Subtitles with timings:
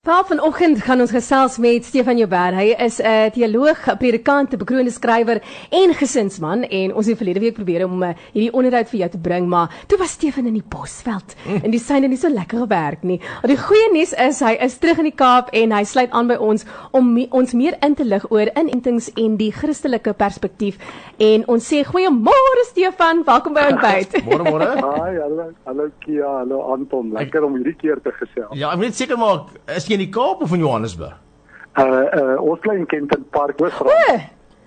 [0.00, 2.54] Paul vanoggend gaan ons gesels met Stefan Joubert.
[2.56, 7.16] Hy is 'n uh, teoloog, 'n predikant, 'n bekroonde skrywer en gesinsman en ons het
[7.16, 10.46] verlede week probeer om uh, hierdie onderhoud vir jou te bring, maar toe was Stefan
[10.46, 11.60] in die Bosveld mm.
[11.64, 13.20] en die syne nie so lekker gewerk nie.
[13.42, 16.26] Maar die goeie nuus is hy is terug in die Kaap en hy sluit aan
[16.28, 20.80] by ons om me, ons meer in te lig oor inentings en die Christelike perspektief.
[21.18, 24.16] En ons sê goeiemôre Stefan, welkom by ons byt.
[24.30, 24.70] Môre môre.
[24.80, 27.12] Haai, hallo, hallo Kia, hallo Anton.
[27.12, 28.56] Lekker om hierdie keer te gesels.
[28.56, 29.44] Ja, ek weet seker maar
[29.76, 31.16] is jy in die Kaap of in Johannesburg?
[31.78, 34.14] Uh uh ons bly in Kenton Park Hoogstraat.
[34.14, 34.20] O,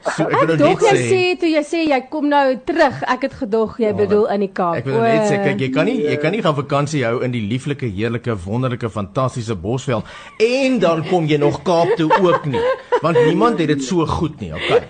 [0.00, 3.02] So, ek wil nou dink net jy sê toe jy sê jy kom nou terug,
[3.12, 4.78] ek het gedog jy bedoel in die Kaap.
[4.78, 7.18] Ek wil nou net sê kyk jy kan nie jy kan nie gaan vakansie hou
[7.26, 10.08] in die lieflike, heerlike, wonderlike, fantastiese Bosveld
[10.40, 12.64] en dan kom jy nog Kaap toe ook nie.
[13.04, 14.80] Want niemand het dit so goed nie, okay?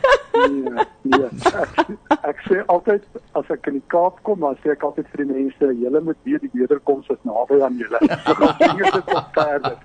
[0.41, 1.27] Nee, nee.
[1.51, 3.03] Ek, ek sê altyd
[3.39, 6.19] as ek in die Kaap kom, dan sê ek altyd vir die mense, julle moet
[6.29, 7.99] weet die wederkoms is naby aan julle.
[8.07, 9.77] So gaan dinge dit op verder.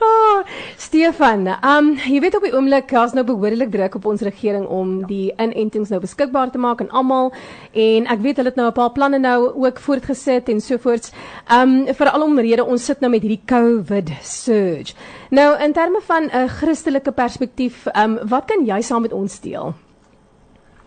[0.00, 0.42] Oh,
[0.86, 4.96] Stefan, um jy weet op die oomblik daar's nou behoorlik druk op ons regering om
[5.08, 7.32] die inentings nou beskikbaar te maak aan almal
[7.72, 11.12] en ek weet hulle het nou 'n paar planne nou ook voortgesit en so voorts.
[11.50, 14.94] Um veral omrede ons sit nou met hierdie COVID surge.
[15.30, 19.74] Nou in terme van 'n Christelike perspektief, um wat kan jy saam met ons deel?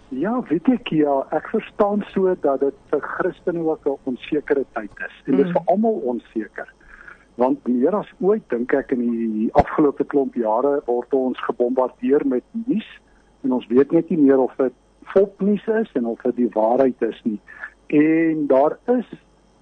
[0.10, 4.92] Ja, weet ek ja, ek verstaan so dat dit vir Christene ook 'n onsekere tyd
[5.08, 5.16] is.
[5.26, 6.77] En dit is vir almal onseker.
[7.38, 12.44] Want meer as ooit dink ek in die afgelope klomp jare word ons gebombardeer met
[12.66, 12.88] nuus
[13.46, 14.74] en ons weet net nie meer of dit
[15.14, 17.38] fopnuus is en of dit die waarheid is nie.
[17.94, 19.12] En daar is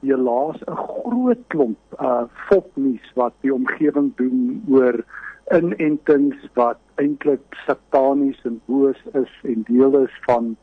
[0.05, 5.03] helaas 'n groot klomp uh fopnuus wat die omgewing doen oor
[5.53, 10.55] inentings wat eintlik satanies en boos is en deel is van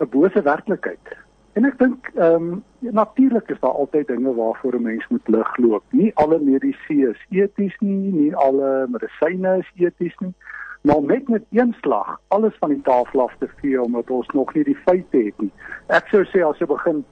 [0.00, 1.23] 'n bose werklikheid.
[1.54, 2.62] En ek dink ehm um,
[2.94, 5.84] natuurlik is daar altyd dinge waarvoor 'n mens moet lig loop.
[5.90, 10.34] Nie alle medisyne is eties nie, nie alle medisyne is eties nie.
[10.82, 14.54] Maar met net een slag alles van die tafel af te vee omdat ons nog
[14.54, 15.52] nie die feite het nie.
[15.86, 17.04] Ek sou sê as jy begin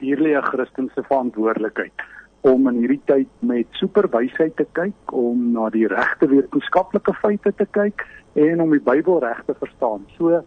[0.00, 1.92] hier lê 'n Christelike verantwoordelikheid
[2.40, 7.66] om in hierdie tyd met superwysheid te kyk, om na die regte wetenskaplike feite te
[7.76, 10.06] kyk en om die Bybel reg te verstaan.
[10.16, 10.42] So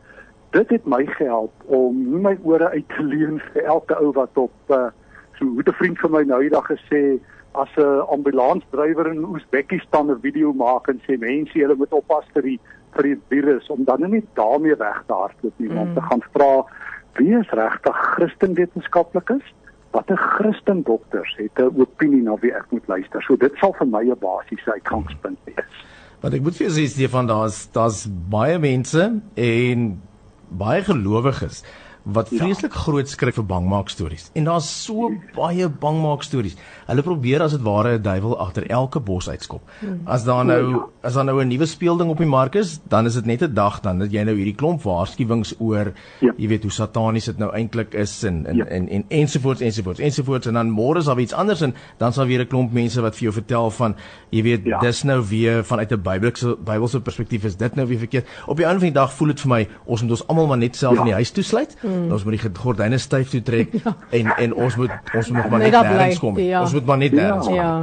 [0.53, 4.37] dit het my gehelp om nie my ore uit te leen vir elke ou wat
[4.37, 4.89] op uh,
[5.39, 7.19] so 'n vriend van my nou eendag gesê
[7.53, 12.41] as 'n ambulansdrywer in Oesbekistan 'n video maak en sê mense julle moet oppas vir
[12.41, 12.59] die
[12.95, 15.93] vir die virus om dan net daarmee weg te hardloop nie, want Mm.
[15.95, 16.65] te gaan vra
[17.17, 19.53] wie is regtig Christenwetenskaplikes?
[19.91, 23.21] Watter Christen dokters het 'n opinie na wie ek moet luister?
[23.21, 25.85] So dit sal vir my 'n basiese uitgangspunt wees.
[26.21, 30.01] Want ek moet vir jou sê Stefan, daar's daar's baie mense en
[30.57, 31.63] baie gelowiges
[32.03, 32.37] wat Ja.
[32.37, 34.29] vreeslik groot skryf vir bangmaak stories.
[34.33, 36.55] En daar's so baie bangmaak stories.
[36.87, 39.61] Hulle probeer as dit ware 'n duiwel agter elke bos uitskop.
[40.05, 43.13] As daar nou as daar nou 'n nuwe speelding op die mark is, dan is
[43.13, 46.33] dit net 'n dag dan dat jy nou hierdie klomp waarskuwings oor Ja.
[46.37, 48.65] jy weet hoe satanies dit nou eintlik is en en, Ja.
[48.65, 52.25] en en ensovoorts ensovoorts ensovoorts en dan môre is daar iets anders en dan sal
[52.25, 53.95] weer 'n klomp mense wat vir jou vertel van
[54.31, 54.79] jy weet Ja.
[54.79, 58.27] dis nou weer vanuit 'n Bybelse Bybelse perspektief is dit nou weer verkeerd.
[58.47, 60.57] Op die einde van die dag voel dit vir my ons moet ons almal maar
[60.57, 60.99] net self Ja.
[60.99, 61.75] in die huis toesluit.
[61.93, 62.11] Mm.
[62.11, 63.95] Ons moet die gordyne styf toe trek ja.
[64.11, 66.37] en en ons moet ons moet maar Net nêrens kom.
[66.37, 66.61] ja.
[66.61, 67.21] Ons moet maar net Ja.
[67.21, 67.55] nêrens kom.
[67.55, 67.81] Ja.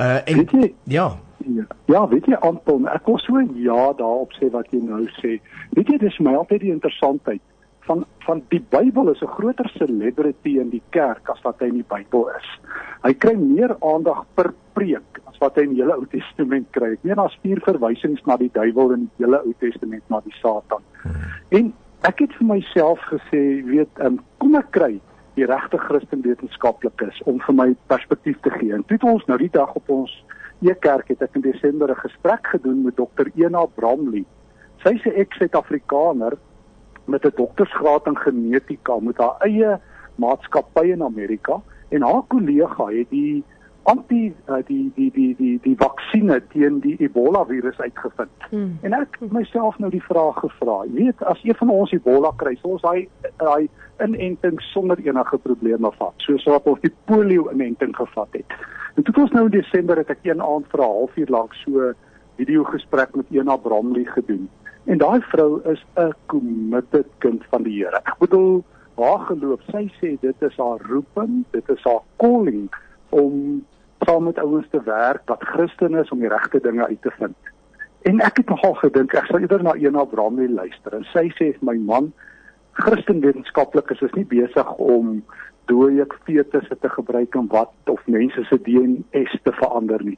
[0.00, 1.10] Uh en jy, ja,
[1.48, 1.64] Ja.
[1.86, 5.38] Ja, weet jy Anton, ek wil so ja daarop sê wat jy nou sê.
[5.76, 7.40] Weet jy dis my altyd die interessantheid
[7.86, 11.74] van van die Bybel is 'n groter celebrity in die kerk as wat hy in
[11.80, 12.48] die Bybel is.
[13.02, 16.92] Hy kry meer aandag per preek as wat hy in die hele Ou Testament kry.
[16.92, 20.34] Ek meen daar's vier verwysings na die duiwel in die hele Ou Testament na die
[20.42, 20.82] Satan.
[21.50, 21.72] En
[22.06, 25.00] ek het vir myself gesê, weet, um, kom ek kry
[25.38, 28.72] die regte Christen wetenskaplikes om vir my perspektief te gee.
[28.74, 30.12] En toe het ons nou die dag op ons
[30.66, 33.30] E-kerk het ek in Desember 'n gesprek gedoen met Dr.
[33.36, 34.24] Ena Bramley.
[34.82, 36.38] Sy is 'n eks-Suid-Afrikaner
[37.06, 39.78] met 'n doktorsgraad in genetika met haar eie
[40.16, 43.44] maatskappy in Amerika en haar kollega het die
[43.88, 48.48] anti uh, die die die die die vaksines teen die Ebola virus uitgevind.
[48.50, 48.74] Hmm.
[48.84, 52.34] En ek het myself nou die vraag gevra, jy weet as een van ons Ebola
[52.36, 53.08] kry, sal ons daai
[53.40, 53.68] daai
[54.04, 58.58] inenting sonder enige probleme vat, soos wat ons die polio inenting gevat het.
[58.96, 61.92] En toe ons nou in Desember het ek een aand vir 'n halfuur lank so
[62.36, 64.48] video gesprek met Ena Bramley gedoen.
[64.84, 68.00] En daai vrou is 'n committed kind van die Here.
[68.04, 68.64] Ek bedoel
[68.96, 72.68] haar geloof, sy sê dit is haar roeping, dit is haar calling
[73.08, 73.64] om
[74.08, 77.36] saam met ouens te werk wat Christen is om die regte dinge uit te vind.
[78.08, 81.50] En ek het nogal gedink ek sal eerder na Ena Bramley luister en sy sê
[81.60, 82.12] my man
[82.78, 85.18] Christenwetenskaplikes is nie besig om
[85.68, 90.16] dooie fetusse te gebruik om wat of mense se DNA te verander nie.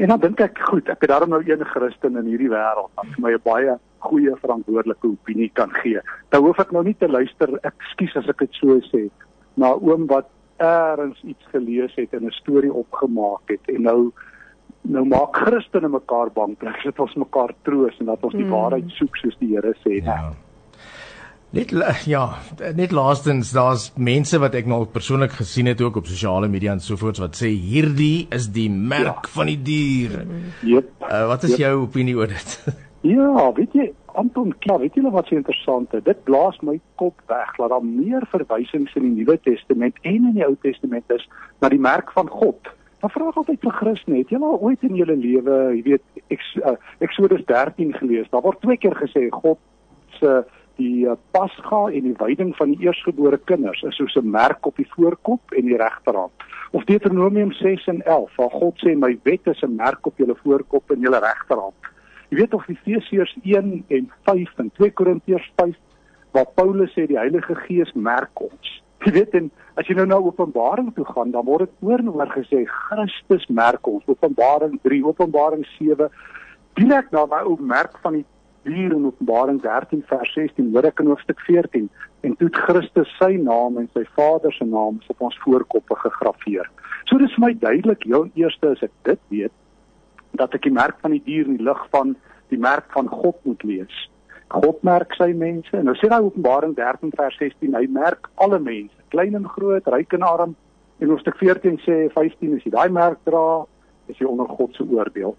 [0.00, 3.14] En dan dink ek, goed, ek het daarom nou een Christen in hierdie wêreld wat
[3.14, 3.76] vir my 'n baie
[4.08, 6.00] goeie verantwoordelike opinie kan gee.
[6.30, 9.10] Dan hoef ek nou nie te luister, ekskuus as ek dit so sê,
[9.54, 10.26] na oom wat
[10.60, 14.12] eers iets gelees het en 'n storie opgemaak het en nou
[14.82, 18.50] nou maak Christene mekaar bang, dat ons mekaar troos en dat ons die mm.
[18.50, 20.00] waarheid soek soos die Here sê.
[20.04, 20.32] Ja.
[21.50, 21.72] Net
[22.06, 22.38] ja,
[22.78, 26.80] net laastens daar's mense wat ek nou persoonlik gesien het ook op sosiale media en
[26.80, 29.32] sovoorts wat sê hierdie is die merk ja.
[29.34, 30.26] van die dier.
[30.62, 30.92] Jep.
[31.02, 31.58] Uh, wat is yep.
[31.58, 32.54] jou opinie oor dit?
[33.16, 36.02] ja, weet jy Anton, klaar, weet jy wat so interessant is?
[36.04, 40.36] Dit blaas my kop weg dat daar meer verwysings in die Nuwe Testament en in
[40.36, 41.26] die Ou Testament is
[41.60, 42.70] na die merk van God.
[43.00, 46.24] Dan vra ek altyd vir Christen, het julle ooit in julle lewe, jy weet,
[46.60, 48.28] uh, Exodus 13 gelees?
[48.32, 49.60] Daar word twee keer gesê God
[50.18, 50.42] se
[50.80, 54.76] die uh, pasga en die wyding van die eersgebore kinders is soos 'n merk op
[54.76, 56.32] die voorkop en die regterhand.
[56.72, 60.36] Of Deuteronomium 6 en 11, waar God sê my wet is 'n merk op julle
[60.44, 61.74] voorkop en julle regterhand.
[62.30, 65.74] Jy weet of Efesiërs 1 en 5 en 2 Korintiërs 5
[66.30, 68.74] waar Paulus sê die Heilige Gees merk ons.
[69.02, 69.48] Jy weet en
[69.80, 73.48] as jy nou na Openbaring toe gaan, dan word dit oor en oor gesê Christus
[73.48, 74.04] merk ons.
[74.06, 76.06] Openbaring 3, Openbaring 7
[76.78, 78.26] direk na daai ou merk van die
[78.68, 81.88] hier in Openbaring 13 vers 16 hoor ek in hoofstuk 14
[82.28, 86.68] en toe Christus sy naam en sy Vader se naam op ons voorkoppe gegraveer.
[87.08, 89.54] So dis vir my duidelik heel eerste as ek dit weet
[90.38, 92.16] dat ek die merk van die dier in die lig van
[92.50, 94.08] die merk van God moet lees.
[94.50, 95.82] God merk sy mense.
[95.82, 100.12] Nou sê daai Openbaring 13 vers 16 hy merk alle mense, klein en groot, ryk
[100.18, 100.56] en arm.
[101.00, 103.62] En hoofstuk 14 sê 15 as jy daai merk dra,
[104.10, 105.36] is jy onder God se oordeel.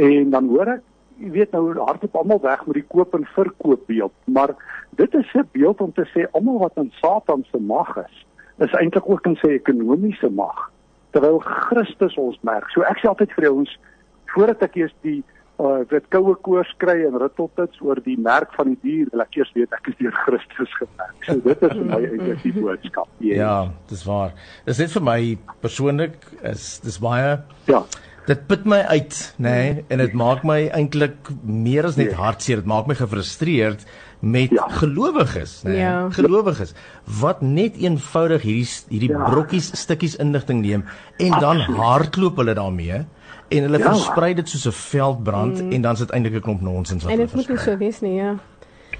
[0.00, 0.86] En dan hoor ek
[1.18, 4.54] jy weet nou hardop almal weg met die koop en verkoop beeld, maar
[5.00, 8.26] dit is 'n beeld om te sê almal wat in Satan se mag is,
[8.58, 10.70] is eintlik ook in sy ekonomiese mag,
[11.10, 12.70] terwyl Christus ons merk.
[12.70, 13.78] So ek sê altyd vir ons
[14.38, 15.20] voordat ek eers die
[15.58, 19.40] uh dit koue koors kry en ritteltits oor die merk van die dier, wil ek
[19.40, 21.16] eers weet ek is deur Christus gemerk.
[21.26, 23.08] So dit is my eintlik die boodskap.
[23.18, 23.40] Yes.
[23.40, 23.54] Ja,
[23.90, 24.36] dis waar.
[24.68, 25.18] Dis net vir my
[25.64, 27.82] persoonlik is dis baie Ja
[28.28, 32.18] dit put my uit, nê, nee, en dit maak my eintlik meer as net nee.
[32.18, 33.86] hartseer, dit maak my gefrustreerd
[34.20, 34.66] met ja.
[34.80, 36.08] gelowiges, nê, nee, ja.
[36.12, 36.74] gelowiges
[37.20, 39.28] wat net eenvoudig hierdie hierdie ja.
[39.30, 41.44] brokkies stukkies inligting neem en Absoluut.
[41.46, 43.04] dan hardloop hulle daarmee
[43.48, 43.90] en hulle ja.
[43.90, 45.72] versprei dit soos 'n veldbrand mm.
[45.72, 47.42] en dan is dit eintlik 'n klomp nonsens wat hulle versprei.
[47.42, 48.36] En dit moet nie so wees nie, ja.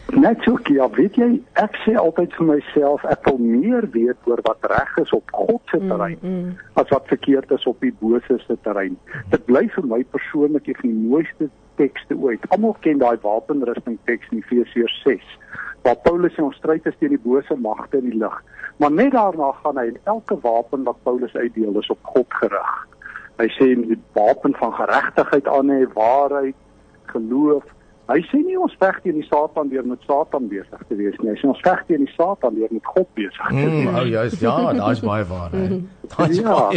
[0.09, 4.41] Net so, ja, weet jy, ek sê altyd vir myself, ek wil meer weet oor
[4.43, 6.57] wat reg is op God se mm, terrein mm, mm.
[6.81, 8.97] as wat verkeerd is op die bose se terrein.
[9.31, 12.41] Dit bly vir my persoonlik die mooiste tekste ooit.
[12.49, 15.37] Almal ken daai wapenrusting teks in Efesiërs 6
[15.83, 18.35] waar Paulus sê ons stryd is teen die bose magte in die lig.
[18.83, 22.73] Maar net daarna gaan hy en elke wapen wat Paulus uitdeel is op God gerig.
[23.39, 26.57] Hy sê die wapen van geregtigheid aan hê, waarheid,
[27.13, 27.67] geloof,
[28.09, 31.29] Hy sê nie ons veg teen die Satan deur met Satan besig te wees nie.
[31.29, 33.83] Hy sê ons veg teen die Satan deur met God besig te wees.
[33.85, 35.53] Mm, oh ja, is, ja, daai's baie waar.
[36.17, 36.53] Daai's ja.
[36.53, 36.73] waar.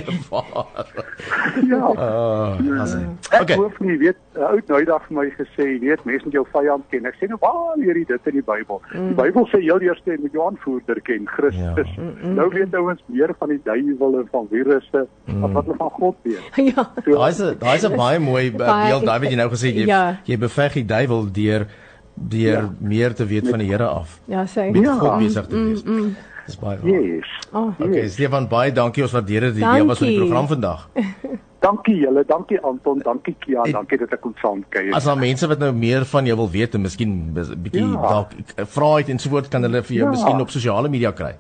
[1.72, 1.81] ja.
[1.95, 2.86] Uh, ja.
[3.30, 3.56] Ek okay.
[3.56, 7.07] hoef nie weet oud nou dag vir my gesê, weet mense moet jou vyand ken.
[7.10, 8.81] Ek sê nou waar leer jy dit in die Bybel?
[8.92, 9.12] Mm.
[9.12, 11.94] Die Bybel sê heel eers jy moet jou aanvoerder ken, Christus.
[11.95, 12.01] Ja.
[12.01, 15.45] Mm, mm, nou weet ouens meer van die duiwel en van virusse mm.
[15.45, 16.50] as wat hulle van God weet.
[16.72, 16.84] Ja.
[17.04, 20.19] So, daai's daai's 'n baie mooi beeld, David, jy nou gesê jy ja.
[20.27, 21.65] jy beveg die duiwel deur
[22.15, 22.70] deur ja.
[22.79, 24.20] meer te weet van die Here af.
[24.25, 24.70] Ja, sê.
[24.72, 24.98] Met ja.
[25.00, 25.84] God besig te wees.
[25.84, 26.15] Mm, mm.
[26.45, 26.89] Dis baie waar.
[26.89, 27.31] Yes.
[27.51, 27.71] Oh.
[27.79, 29.62] Okay, Stefan, baie dankie ons waardeer dit.
[29.63, 30.89] Jy was in die program vandag.
[31.67, 34.93] dankie julle, dankie Anton, dankie Kia, en, dankie dat ek kon saamkuier.
[34.98, 38.01] As daar mense wat nou meer van jou wil weet en miskien bietjie ja.
[38.01, 38.33] dalk
[38.75, 40.13] vra het en so voort kan hulle vir jou ja.
[40.15, 41.36] miskien op sosiale media kry.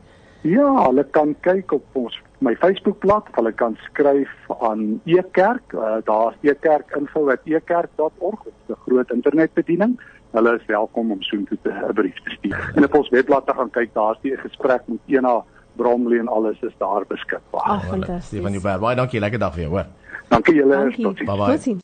[0.45, 4.31] Ja, hulle kan kyk op ons my Facebookblad, hulle kan skryf
[4.65, 9.99] aan Ekerk, uh, daar's ekerkinfo@ekerk.org, dit is 'n groot internetbediening.
[10.31, 12.71] Hulle is welkom om soontoe 'n brief te stuur.
[12.75, 15.43] En op ons webblad te gaan kyk, daar's die gesprek met Ena
[15.75, 17.61] Bromley en alles is daar beskikbaar.
[17.61, 18.25] Ag, fantasties.
[18.25, 19.85] Stefan Joubert, baie dankie, lekker dag vir jou, hoor.
[20.27, 20.93] Dankie julle.
[20.95, 21.27] Totsiens.
[21.27, 21.75] Bye bye.